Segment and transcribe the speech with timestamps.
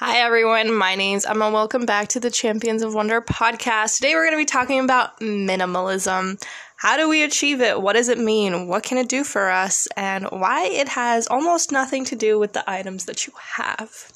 [0.00, 0.72] Hi, everyone.
[0.72, 1.50] My name's Emma.
[1.50, 3.96] Welcome back to the Champions of Wonder podcast.
[3.96, 6.40] Today, we're going to be talking about minimalism.
[6.76, 7.82] How do we achieve it?
[7.82, 8.68] What does it mean?
[8.68, 9.88] What can it do for us?
[9.96, 14.12] And why it has almost nothing to do with the items that you have.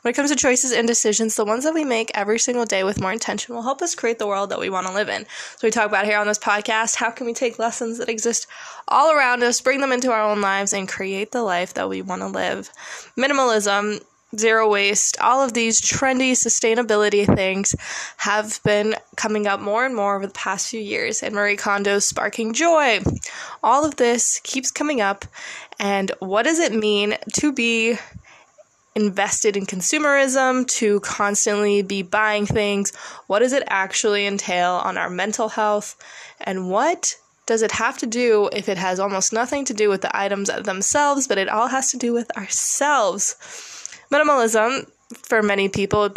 [0.00, 2.82] When it comes to choices and decisions, the ones that we make every single day
[2.82, 5.26] with more intention will help us create the world that we want to live in.
[5.58, 8.46] So, we talk about here on this podcast how can we take lessons that exist
[8.88, 12.00] all around us, bring them into our own lives, and create the life that we
[12.00, 12.70] want to live.
[13.18, 14.02] Minimalism
[14.38, 17.74] zero waste, all of these trendy sustainability things
[18.18, 22.06] have been coming up more and more over the past few years, and Marie Kondo's
[22.06, 23.00] sparking joy.
[23.62, 25.24] All of this keeps coming up,
[25.78, 27.98] and what does it mean to be
[28.94, 32.94] invested in consumerism, to constantly be buying things?
[33.26, 35.96] What does it actually entail on our mental health?
[36.40, 40.00] And what does it have to do if it has almost nothing to do with
[40.00, 43.36] the items themselves, but it all has to do with ourselves?
[44.14, 44.88] Minimalism,
[45.22, 46.08] for many people,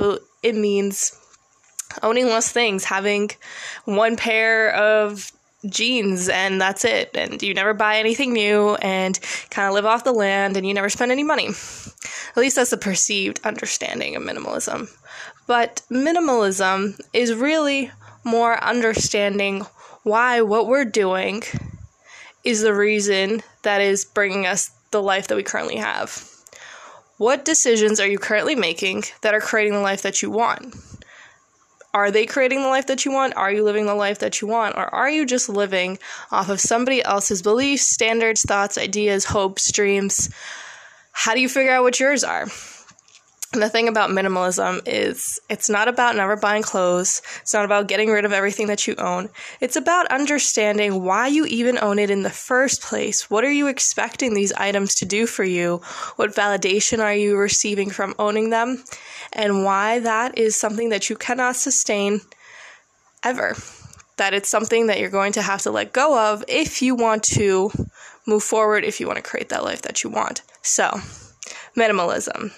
[0.43, 1.19] it means
[2.03, 3.31] owning less things, having
[3.85, 5.31] one pair of
[5.67, 7.09] jeans and that's it.
[7.17, 10.75] And you never buy anything new and kind of live off the land and you
[10.75, 11.47] never spend any money.
[11.47, 14.89] At least that's the perceived understanding of minimalism.
[15.47, 17.89] But minimalism is really
[18.23, 19.61] more understanding
[20.03, 21.41] why what we're doing
[22.43, 26.36] is the reason that is bringing us the life that we currently have
[27.17, 30.75] what decisions are you currently making that are creating the life that you want
[31.97, 33.35] are they creating the life that you want?
[33.35, 34.75] Are you living the life that you want?
[34.75, 35.97] Or are you just living
[36.31, 40.29] off of somebody else's beliefs, standards, thoughts, ideas, hopes, dreams?
[41.11, 42.45] How do you figure out what yours are?
[43.57, 47.23] The thing about minimalism is it's not about never buying clothes.
[47.41, 49.29] It's not about getting rid of everything that you own.
[49.59, 53.31] It's about understanding why you even own it in the first place.
[53.31, 55.77] What are you expecting these items to do for you?
[56.17, 58.83] What validation are you receiving from owning them?
[59.33, 62.21] And why that is something that you cannot sustain
[63.23, 63.55] ever.
[64.17, 67.23] That it's something that you're going to have to let go of if you want
[67.33, 67.71] to
[68.27, 70.43] move forward, if you want to create that life that you want.
[70.61, 70.91] So,
[71.75, 72.51] minimalism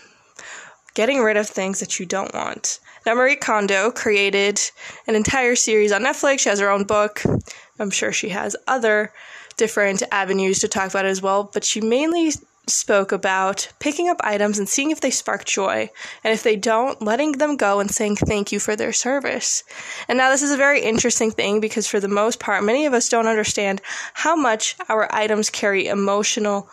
[0.94, 2.80] getting rid of things that you don't want.
[3.06, 4.60] Now, Marie Kondo created
[5.08, 6.40] an entire series on Netflix.
[6.40, 7.22] She has her own book.
[7.80, 9.14] I'm sure she has other
[9.58, 12.32] different avenues to talk about it as well, but she mainly
[12.68, 15.90] spoke about picking up items and seeing if they spark joy,
[16.24, 19.64] and if they don't, letting them go and saying thank you for their service.
[20.08, 22.94] And now, this is a very interesting thing because, for the most part, many of
[22.94, 23.82] us don't understand
[24.14, 26.70] how much our items carry emotional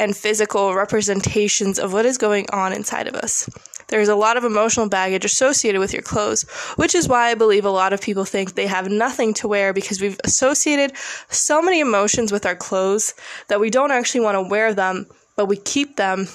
[0.00, 3.48] and physical representations of what is going on inside of us.
[3.88, 6.42] There's a lot of emotional baggage associated with your clothes,
[6.76, 9.74] which is why I believe a lot of people think they have nothing to wear
[9.74, 10.96] because we've associated
[11.28, 13.14] so many emotions with our clothes
[13.48, 15.06] that we don't actually want to wear them,
[15.36, 16.28] but we keep them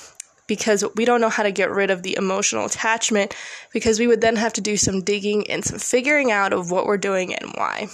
[0.48, 3.36] because we don't know how to get rid of the emotional attachment
[3.74, 6.86] because we would then have to do some digging and some figuring out of what
[6.86, 7.88] we're doing and why.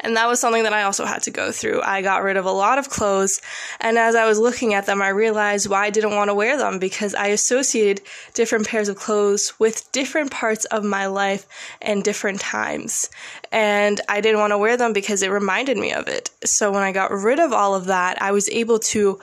[0.00, 1.82] And that was something that I also had to go through.
[1.82, 3.40] I got rid of a lot of clothes,
[3.80, 6.56] and as I was looking at them, I realized why I didn't want to wear
[6.56, 8.04] them because I associated
[8.34, 11.46] different pairs of clothes with different parts of my life
[11.82, 13.10] and different times.
[13.50, 16.30] And I didn't want to wear them because it reminded me of it.
[16.44, 19.18] So when I got rid of all of that, I was able to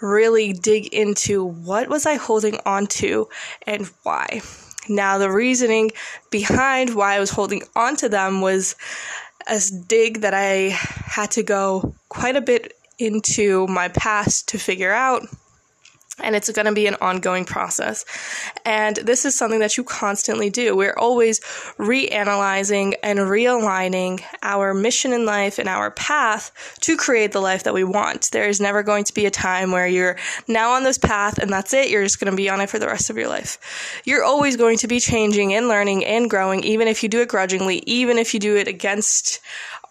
[0.00, 3.28] really dig into what was I holding on to
[3.66, 4.42] and why.
[4.88, 5.92] Now, the reasoning
[6.30, 8.76] behind why I was holding on to them was
[9.46, 14.92] a dig that I had to go quite a bit into my past to figure
[14.92, 15.22] out
[16.22, 18.04] and it's going to be an ongoing process.
[18.64, 20.76] And this is something that you constantly do.
[20.76, 21.40] We're always
[21.78, 26.52] reanalyzing and realigning our mission in life and our path
[26.82, 28.30] to create the life that we want.
[28.30, 30.16] There is never going to be a time where you're
[30.46, 31.90] now on this path and that's it.
[31.90, 34.02] You're just going to be on it for the rest of your life.
[34.04, 37.28] You're always going to be changing and learning and growing, even if you do it
[37.28, 39.40] grudgingly, even if you do it against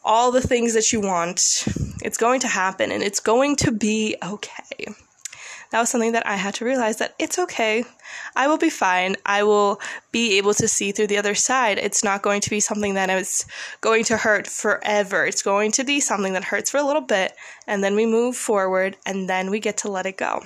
[0.05, 1.65] all the things that you want.
[2.01, 4.93] It's going to happen and it's going to be okay
[5.73, 7.83] that was something that I had to realize that it's okay.
[8.35, 9.15] I will be fine.
[9.25, 9.81] I will
[10.11, 11.79] be able to see through the other side.
[11.79, 13.47] It's not going to be something that is
[13.81, 15.25] going to hurt forever.
[15.25, 17.33] It's going to be something that hurts for a little bit,
[17.65, 20.43] and then we move forward, and then we get to let it go.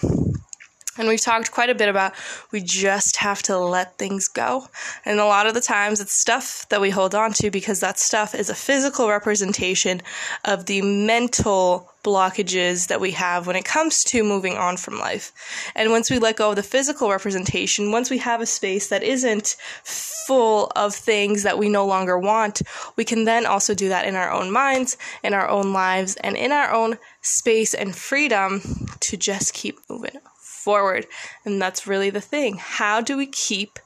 [0.97, 2.13] And we've talked quite a bit about
[2.51, 4.67] we just have to let things go.
[5.05, 7.99] And a lot of the times it's stuff that we hold on to because that
[7.99, 10.01] stuff is a physical representation
[10.45, 15.33] of the mental blockages that we have when it comes to moving on from life.
[15.75, 19.03] And once we let go of the physical representation, once we have a space that
[19.03, 22.61] isn't full of things that we no longer want,
[22.95, 26.38] we can then also do that in our own minds, in our own lives, and
[26.38, 28.61] in our own space and freedom
[29.01, 30.17] to just keep moving
[30.67, 31.07] forward.
[31.45, 32.57] And that's really the thing.
[32.57, 33.79] How do we keep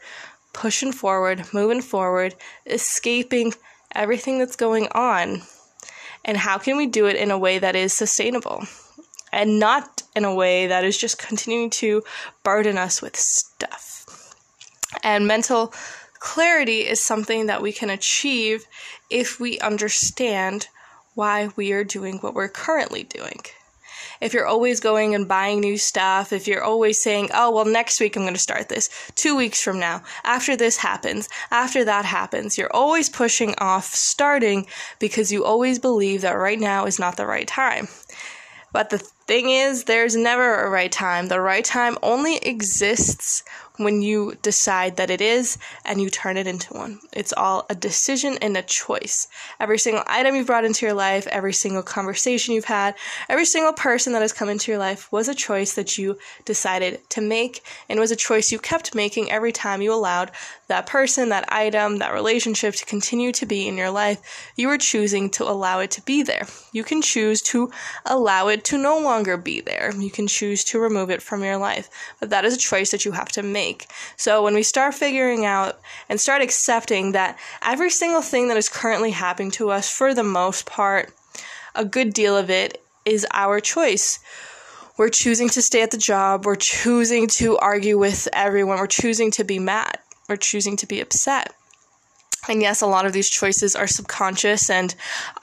[0.51, 2.33] pushing forward, moving forward,
[2.65, 3.53] escaping
[3.93, 5.43] everything that's going on?
[6.25, 8.63] And how can we do it in a way that is sustainable
[9.31, 12.01] and not in a way that is just continuing to
[12.43, 14.33] burden us with stuff?
[15.03, 15.75] And mental
[16.19, 18.65] clarity is something that we can achieve
[19.11, 20.67] if we understand
[21.13, 23.41] why we are doing what we're currently doing.
[24.21, 27.99] If you're always going and buying new stuff, if you're always saying, oh, well, next
[27.99, 32.05] week I'm going to start this, two weeks from now, after this happens, after that
[32.05, 34.67] happens, you're always pushing off starting
[34.99, 37.87] because you always believe that right now is not the right time.
[38.73, 41.27] But the thing is, there's never a right time.
[41.27, 43.43] The right time only exists
[43.77, 46.99] when you decide that it is and you turn it into one.
[47.13, 49.27] It's all a decision and a choice.
[49.59, 52.95] Every single item you've brought into your life, every single conversation you've had,
[53.29, 56.99] every single person that has come into your life was a choice that you decided
[57.09, 60.31] to make and was a choice you kept making every time you allowed
[60.67, 64.51] that person, that item, that relationship to continue to be in your life.
[64.55, 66.47] You were choosing to allow it to be there.
[66.71, 67.71] You can choose to
[68.05, 69.93] allow it to no longer be there.
[69.97, 71.89] You can choose to remove it from your life.
[72.19, 73.87] But that is a choice that you have to make make.
[74.17, 75.79] So when we start figuring out
[76.09, 80.23] and start accepting that every single thing that is currently happening to us, for the
[80.23, 81.13] most part,
[81.75, 84.19] a good deal of it is our choice.
[84.97, 89.31] We're choosing to stay at the job, we're choosing to argue with everyone, we're choosing
[89.31, 89.97] to be mad,
[90.27, 91.53] we're choosing to be upset.
[92.49, 94.93] And yes, a lot of these choices are subconscious, and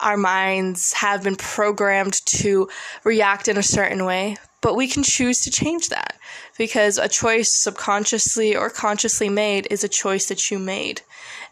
[0.01, 2.69] our minds have been programmed to
[3.03, 4.35] react in a certain way.
[4.61, 6.17] But we can choose to change that
[6.57, 11.01] because a choice subconsciously or consciously made is a choice that you made.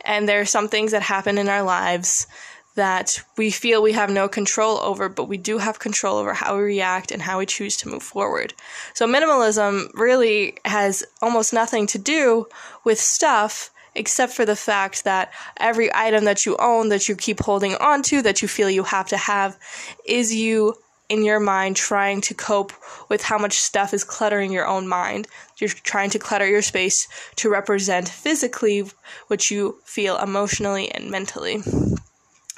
[0.02, 2.28] And there are some things that happen in our lives
[2.76, 6.56] that we feel we have no control over, but we do have control over how
[6.56, 8.54] we react and how we choose to move forward.
[8.94, 12.46] So, minimalism really has almost nothing to do
[12.86, 17.40] with stuff except for the fact that every item that you own, that you keep
[17.40, 19.58] holding on to, that you feel you have to have,
[20.06, 20.76] is you
[21.10, 22.74] in your mind trying to cope
[23.10, 25.28] with how much stuff is cluttering your own mind.
[25.58, 27.08] You're trying to clutter your space
[27.38, 28.84] to represent physically
[29.28, 31.64] what you feel emotionally and mentally.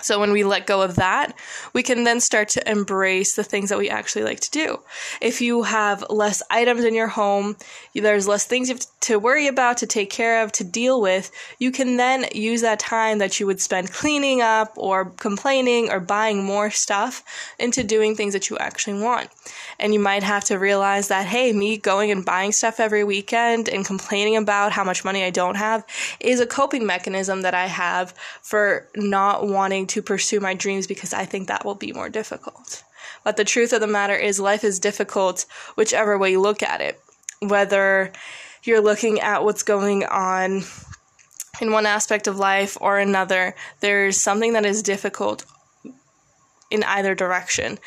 [0.01, 1.34] So when we let go of that,
[1.74, 4.80] we can then start to embrace the things that we actually like to do.
[5.22, 7.57] If you have less items in your home,
[7.94, 11.31] there's less things you have to worry about, to take care of, to deal with,
[11.57, 16.00] you can then use that time that you would spend cleaning up or complaining or
[16.00, 17.24] buying more stuff
[17.57, 19.30] into doing things that you actually want.
[19.79, 23.69] And you might have to realize that, hey, me going and buying stuff every weekend
[23.69, 25.85] and complaining about how much money I don't have
[26.19, 31.13] is a coping mechanism that I have for not wanting to pursue my dreams because
[31.13, 32.83] I think that will be more difficult.
[33.23, 35.45] But the truth of the matter is, life is difficult
[35.75, 36.99] whichever way you look at it.
[37.41, 38.11] Whether
[38.63, 40.63] you're looking at what's going on
[41.61, 45.45] in one aspect of life or another, there's something that is difficult
[46.69, 47.79] in either direction.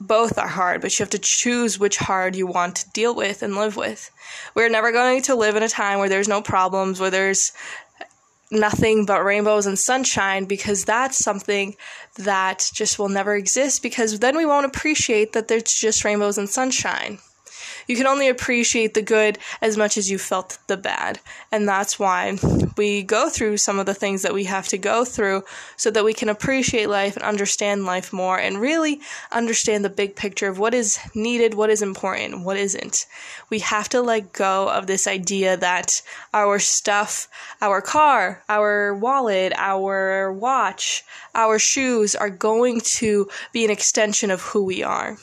[0.00, 3.42] Both are hard, but you have to choose which hard you want to deal with
[3.42, 4.10] and live with.
[4.54, 7.52] We're never going to live in a time where there's no problems, where there's
[8.50, 11.76] nothing but rainbows and sunshine because that's something
[12.16, 16.48] that just will never exist because then we won't appreciate that there's just rainbows and
[16.48, 17.18] sunshine.
[17.86, 21.20] You can only appreciate the good as much as you felt the bad.
[21.52, 22.38] And that's why
[22.76, 25.44] we go through some of the things that we have to go through
[25.76, 29.00] so that we can appreciate life and understand life more and really
[29.32, 33.06] understand the big picture of what is needed, what is important, what isn't.
[33.50, 37.28] We have to let go of this idea that our stuff,
[37.60, 44.42] our car, our wallet, our watch, our shoes are going to be an extension of
[44.42, 45.16] who we are.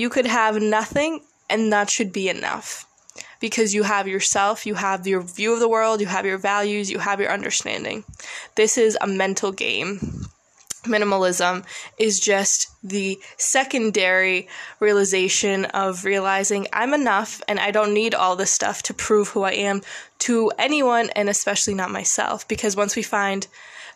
[0.00, 2.86] You could have nothing and that should be enough
[3.38, 6.90] because you have yourself, you have your view of the world, you have your values,
[6.90, 8.04] you have your understanding.
[8.54, 10.24] This is a mental game.
[10.84, 11.66] Minimalism
[11.98, 18.50] is just the secondary realization of realizing I'm enough and I don't need all this
[18.50, 19.82] stuff to prove who I am
[20.20, 22.48] to anyone and especially not myself.
[22.48, 23.46] Because once we find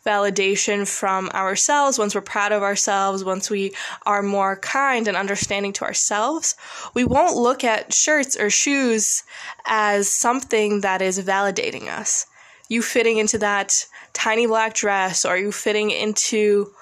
[0.05, 3.73] validation from ourselves, once we're proud of ourselves, once we
[4.05, 6.55] are more kind and understanding to ourselves,
[6.93, 9.23] we won't look at shirts or shoes
[9.67, 12.27] as something that is validating us.
[12.69, 16.73] You fitting into that tiny black dress, or you fitting into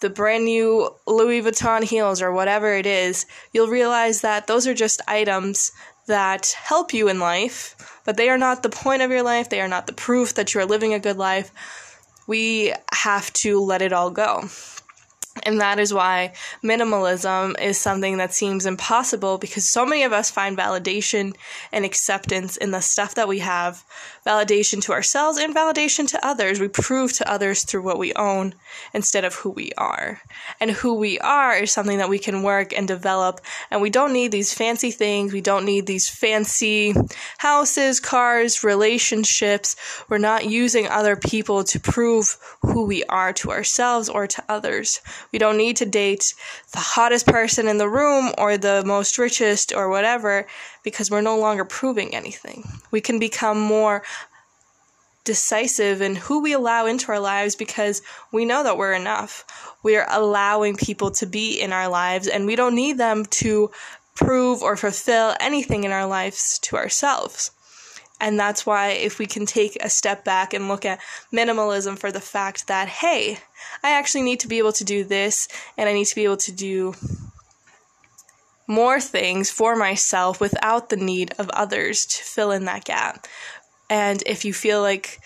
[0.00, 4.74] the brand new Louis Vuitton heels, or whatever it is, you'll realize that those are
[4.74, 5.72] just items
[6.06, 9.48] that help you in life, but they are not the point of your life.
[9.48, 11.50] They are not the proof that you are living a good life
[12.26, 14.48] we have to let it all go.
[15.42, 20.30] And that is why minimalism is something that seems impossible because so many of us
[20.30, 21.34] find validation
[21.72, 23.84] and acceptance in the stuff that we have,
[24.24, 26.60] validation to ourselves and validation to others.
[26.60, 28.54] We prove to others through what we own
[28.92, 30.20] instead of who we are.
[30.60, 33.40] And who we are is something that we can work and develop.
[33.72, 35.32] And we don't need these fancy things.
[35.32, 36.94] We don't need these fancy
[37.38, 39.74] houses, cars, relationships.
[40.08, 45.00] We're not using other people to prove who we are to ourselves or to others.
[45.32, 46.34] We don't need to date
[46.72, 50.46] the hottest person in the room or the most richest or whatever
[50.82, 52.64] because we're no longer proving anything.
[52.90, 54.02] We can become more
[55.24, 59.76] decisive in who we allow into our lives because we know that we're enough.
[59.82, 63.70] We are allowing people to be in our lives and we don't need them to
[64.14, 67.50] prove or fulfill anything in our lives to ourselves.
[68.24, 70.98] And that's why, if we can take a step back and look at
[71.30, 73.36] minimalism for the fact that, hey,
[73.82, 76.38] I actually need to be able to do this and I need to be able
[76.38, 76.94] to do
[78.66, 83.28] more things for myself without the need of others to fill in that gap.
[83.90, 85.20] And if you feel like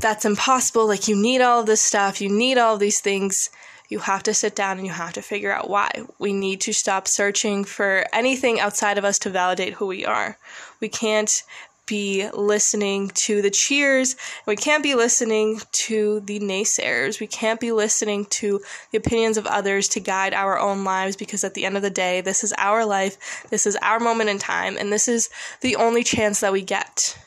[0.00, 3.50] that's impossible, like you need all this stuff, you need all these things,
[3.90, 5.90] you have to sit down and you have to figure out why.
[6.18, 10.38] We need to stop searching for anything outside of us to validate who we are.
[10.80, 11.42] We can't
[11.90, 14.14] be listening to the cheers.
[14.46, 17.18] We can't be listening to the naysayers.
[17.18, 18.60] We can't be listening to
[18.92, 21.90] the opinions of others to guide our own lives because at the end of the
[21.90, 25.28] day, this is our life, this is our moment in time, and this is
[25.62, 27.18] the only chance that we get.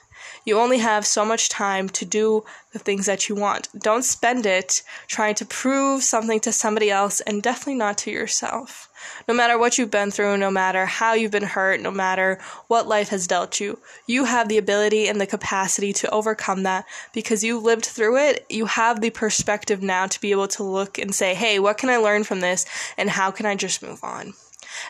[0.46, 3.70] You only have so much time to do the things that you want.
[3.78, 8.90] Don't spend it trying to prove something to somebody else and definitely not to yourself.
[9.28, 12.88] No matter what you've been through, no matter how you've been hurt, no matter what
[12.88, 17.44] life has dealt you, you have the ability and the capacity to overcome that because
[17.44, 18.46] you lived through it.
[18.50, 21.90] You have the perspective now to be able to look and say, hey, what can
[21.90, 22.66] I learn from this
[22.98, 24.34] and how can I just move on?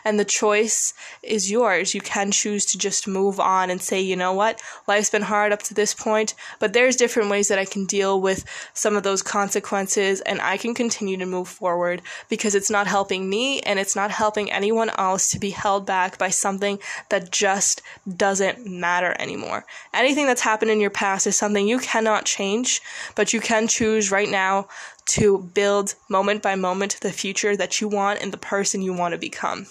[0.04, 1.94] And the choice is yours.
[1.94, 5.52] You can choose to just move on and say, you know what, life's been hard
[5.52, 9.02] up to this point, but there's different ways that I can deal with some of
[9.02, 13.78] those consequences and I can continue to move forward because it's not helping me and
[13.78, 16.78] it's not helping anyone else to be held back by something
[17.10, 17.82] that just
[18.16, 19.64] doesn't matter anymore.
[19.92, 22.80] Anything that's happened in your past is something you cannot change,
[23.14, 24.68] but you can choose right now
[25.06, 29.12] to build moment by moment the future that you want and the person you want
[29.12, 29.66] to become.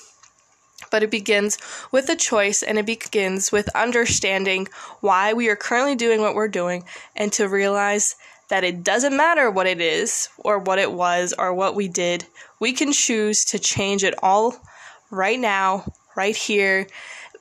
[0.91, 1.57] But it begins
[1.91, 4.67] with a choice and it begins with understanding
[4.99, 6.83] why we are currently doing what we're doing
[7.15, 8.15] and to realize
[8.49, 12.25] that it doesn't matter what it is or what it was or what we did.
[12.59, 14.55] We can choose to change it all
[15.09, 16.87] right now, right here,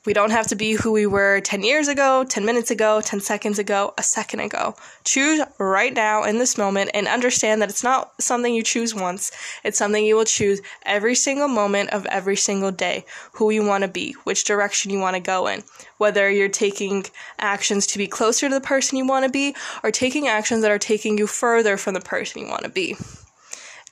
[0.05, 3.21] we don't have to be who we were 10 years ago, 10 minutes ago, 10
[3.21, 4.75] seconds ago, a second ago.
[5.05, 9.31] Choose right now in this moment and understand that it's not something you choose once.
[9.63, 13.05] It's something you will choose every single moment of every single day.
[13.35, 15.63] Who you want to be, which direction you want to go in.
[15.99, 17.05] Whether you're taking
[17.39, 19.55] actions to be closer to the person you want to be
[19.85, 22.97] or taking actions that are taking you further from the person you want to be.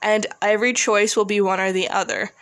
[0.03, 2.33] And every choice will be one or the other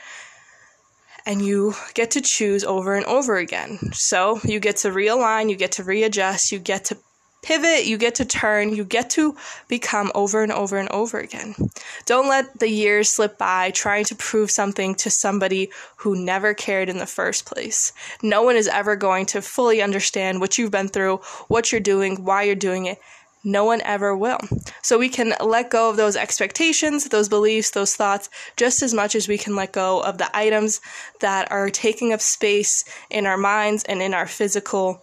[1.28, 3.78] and you get to choose over and over again.
[3.92, 6.96] So you get to realign, you get to readjust, you get to
[7.42, 9.36] pivot, you get to turn, you get to
[9.68, 11.54] become over and over and over again.
[12.06, 16.88] Don't let the years slip by trying to prove something to somebody who never cared
[16.88, 17.92] in the first place.
[18.22, 21.18] No one is ever going to fully understand what you've been through,
[21.48, 22.98] what you're doing, why you're doing it,
[23.48, 24.40] no one ever will.
[24.82, 29.14] So we can let go of those expectations, those beliefs, those thoughts, just as much
[29.14, 30.80] as we can let go of the items
[31.20, 35.02] that are taking up space in our minds and in our physical.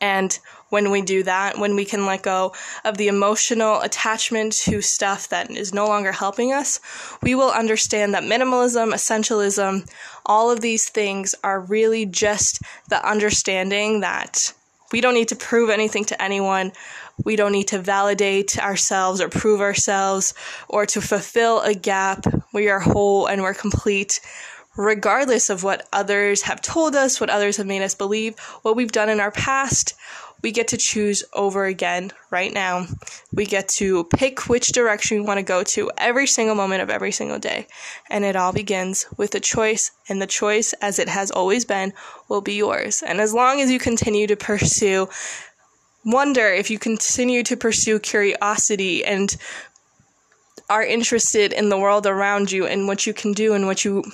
[0.00, 2.52] And when we do that, when we can let go
[2.84, 6.80] of the emotional attachment to stuff that is no longer helping us,
[7.22, 9.88] we will understand that minimalism, essentialism,
[10.26, 14.52] all of these things are really just the understanding that
[14.94, 16.70] we don't need to prove anything to anyone.
[17.24, 20.34] We don't need to validate ourselves or prove ourselves
[20.68, 22.24] or to fulfill a gap.
[22.52, 24.20] We are whole and we're complete,
[24.76, 28.92] regardless of what others have told us, what others have made us believe, what we've
[28.92, 29.94] done in our past,
[30.44, 32.86] we get to choose over again right now.
[33.32, 36.90] We get to pick which direction we want to go to every single moment of
[36.90, 37.66] every single day.
[38.10, 41.94] And it all begins with a choice, and the choice, as it has always been,
[42.28, 43.02] will be yours.
[43.02, 45.08] And as long as you continue to pursue
[46.04, 49.34] wonder, if you continue to pursue curiosity and
[50.68, 54.04] are interested in the world around you and what you can do and what you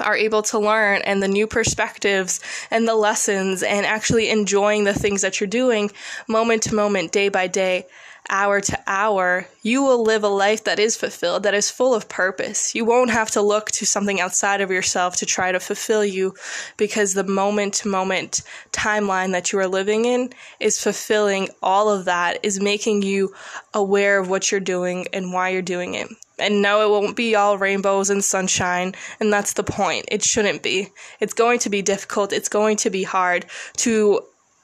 [0.00, 2.40] are able to learn and the new perspectives
[2.70, 5.90] and the lessons and actually enjoying the things that you're doing
[6.28, 7.86] moment to moment, day by day,
[8.30, 12.08] hour to hour, you will live a life that is fulfilled, that is full of
[12.08, 12.74] purpose.
[12.74, 16.34] You won't have to look to something outside of yourself to try to fulfill you
[16.76, 22.04] because the moment to moment timeline that you are living in is fulfilling all of
[22.04, 23.34] that, is making you
[23.74, 26.08] aware of what you're doing and why you're doing it.
[26.38, 30.06] And no, it won't be all rainbows and sunshine, and that's the point.
[30.08, 30.88] It shouldn't be.
[31.20, 33.46] It's going to be difficult, it's going to be hard
[33.78, 34.22] to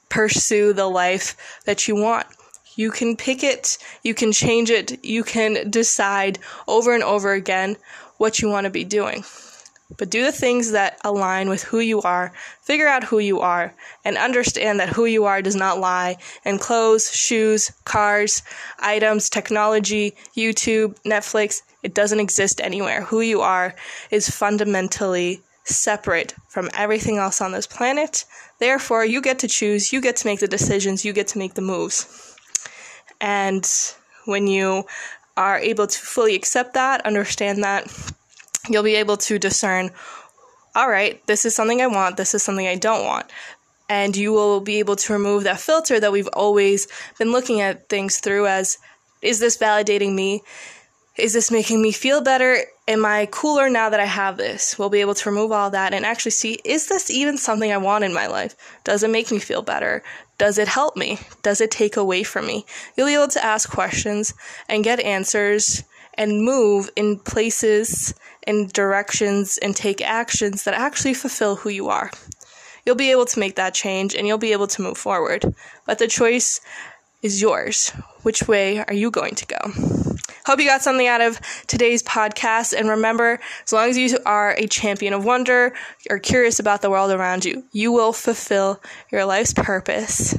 [0.09, 2.27] pursue the life that you want.
[2.75, 7.77] You can pick it, you can change it, you can decide over and over again
[8.17, 9.23] what you want to be doing.
[9.97, 13.73] But do the things that align with who you are, figure out who you are,
[14.03, 16.17] and understand that who you are does not lie.
[16.43, 18.41] And clothes, shoes, cars,
[18.79, 23.03] items, technology, YouTube, Netflix, it doesn't exist anywhere.
[23.03, 23.75] Who you are
[24.09, 28.25] is fundamentally separate from everything else on this planet.
[28.59, 31.53] Therefore, you get to choose, you get to make the decisions, you get to make
[31.53, 32.35] the moves.
[33.21, 33.69] And
[34.25, 34.85] when you
[35.37, 37.85] are able to fully accept that, understand that,
[38.69, 39.91] you'll be able to discern
[40.75, 43.31] all right, this is something I want, this is something I don't want.
[43.87, 47.87] And you will be able to remove that filter that we've always been looking at
[47.87, 48.77] things through as
[49.21, 50.41] is this validating me?
[51.17, 52.57] Is this making me feel better?
[52.89, 54.77] Am I cooler now that I have this?
[54.77, 57.77] We'll be able to remove all that and actually see is this even something I
[57.77, 58.55] want in my life?
[58.83, 60.03] Does it make me feel better?
[60.37, 61.19] Does it help me?
[61.41, 62.65] Does it take away from me?
[62.97, 64.33] You'll be able to ask questions
[64.67, 65.83] and get answers
[66.15, 68.13] and move in places,
[68.47, 72.11] in directions, and take actions that actually fulfill who you are.
[72.85, 75.55] You'll be able to make that change and you'll be able to move forward.
[75.85, 76.61] But the choice
[77.21, 77.89] is yours.
[78.21, 79.57] Which way are you going to go?
[80.45, 82.77] Hope you got something out of today's podcast.
[82.77, 85.73] And remember, as long as you are a champion of wonder,
[86.07, 88.79] you're curious about the world around you, you will fulfill
[89.11, 90.37] your life's purpose.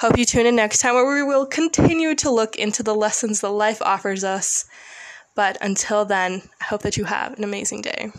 [0.00, 3.42] Hope you tune in next time where we will continue to look into the lessons
[3.42, 4.64] that life offers us.
[5.40, 8.12] But until then, I hope that you have an amazing day.